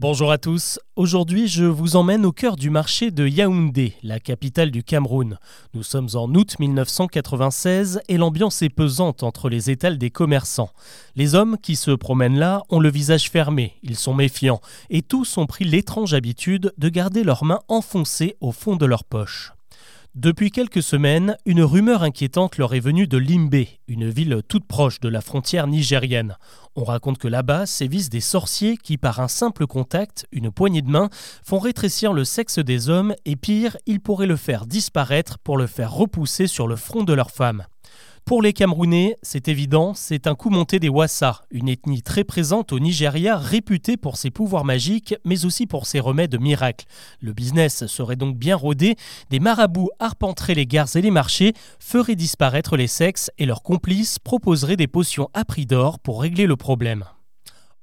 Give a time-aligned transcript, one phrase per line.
[0.00, 4.72] Bonjour à tous, aujourd'hui je vous emmène au cœur du marché de Yaoundé, la capitale
[4.72, 5.38] du Cameroun.
[5.72, 10.70] Nous sommes en août 1996 et l'ambiance est pesante entre les étals des commerçants.
[11.14, 14.60] Les hommes qui se promènent là ont le visage fermé, ils sont méfiants
[14.90, 19.04] et tous ont pris l'étrange habitude de garder leurs mains enfoncées au fond de leurs
[19.04, 19.52] poches.
[20.14, 25.00] Depuis quelques semaines, une rumeur inquiétante leur est venue de Limbe, une ville toute proche
[25.00, 26.36] de la frontière nigérienne.
[26.76, 30.88] On raconte que là-bas sévissent des sorciers qui, par un simple contact, une poignée de
[30.88, 31.10] main,
[31.44, 35.66] font rétrécir le sexe des hommes et pire, ils pourraient le faire disparaître pour le
[35.66, 37.64] faire repousser sur le front de leur femme.
[38.24, 42.72] Pour les Camerounais, c'est évident, c'est un coup monté des Wassa, une ethnie très présente
[42.72, 46.86] au Nigeria réputée pour ses pouvoirs magiques, mais aussi pour ses remèdes miracles.
[47.20, 48.96] Le business serait donc bien rodé,
[49.28, 54.18] des marabouts arpenteraient les gares et les marchés, feraient disparaître les sexes et leurs complices
[54.18, 57.04] proposeraient des potions à prix d'or pour régler le problème.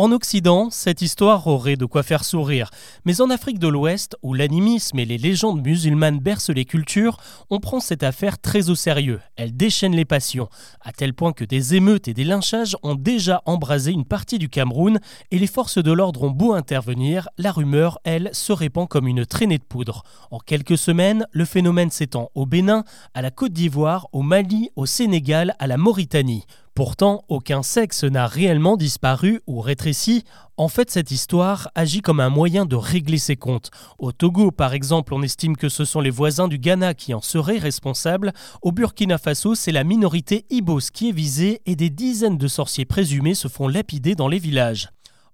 [0.00, 2.70] En Occident, cette histoire aurait de quoi faire sourire,
[3.04, 7.18] mais en Afrique de l'Ouest, où l'animisme et les légendes musulmanes bercent les cultures,
[7.50, 9.20] on prend cette affaire très au sérieux.
[9.36, 10.48] Elle déchaîne les passions,
[10.80, 14.48] à tel point que des émeutes et des lynchages ont déjà embrasé une partie du
[14.48, 15.00] Cameroun,
[15.32, 19.26] et les forces de l'ordre ont beau intervenir, la rumeur, elle, se répand comme une
[19.26, 20.04] traînée de poudre.
[20.30, 24.86] En quelques semaines, le phénomène s'étend au Bénin, à la Côte d'Ivoire, au Mali, au
[24.86, 26.46] Sénégal, à la Mauritanie.
[26.80, 30.24] Pourtant, aucun sexe n'a réellement disparu ou rétréci.
[30.56, 33.70] En fait, cette histoire agit comme un moyen de régler ses comptes.
[33.98, 37.20] Au Togo, par exemple, on estime que ce sont les voisins du Ghana qui en
[37.20, 38.32] seraient responsables.
[38.62, 42.86] Au Burkina Faso, c'est la minorité Ibos qui est visée et des dizaines de sorciers
[42.86, 44.88] présumés se font lapider dans les villages.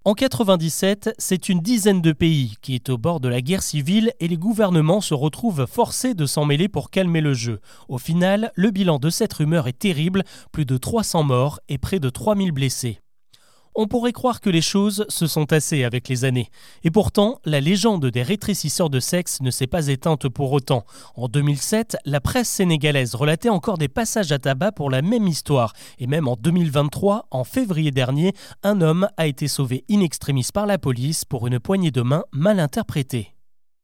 [0.06, 4.12] En 97, c'est une dizaine de pays qui est au bord de la guerre civile
[4.20, 7.58] et les gouvernements se retrouvent forcés de s'en mêler pour calmer le jeu.
[7.88, 11.98] Au final, le bilan de cette rumeur est terrible, plus de 300 morts et près
[11.98, 13.00] de 3000 blessés.
[13.78, 16.48] On pourrait croire que les choses se sont tassées avec les années.
[16.82, 20.86] Et pourtant, la légende des rétrécisseurs de sexe ne s'est pas éteinte pour autant.
[21.14, 25.74] En 2007, la presse sénégalaise relatait encore des passages à tabac pour la même histoire.
[25.98, 28.32] Et même en 2023, en février dernier,
[28.62, 32.24] un homme a été sauvé in extremis par la police pour une poignée de main
[32.32, 33.35] mal interprétée.